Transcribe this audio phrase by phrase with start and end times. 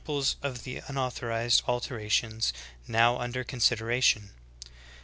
[0.03, 2.51] pies of the unauthorized alterations
[2.87, 4.31] now under considera tion.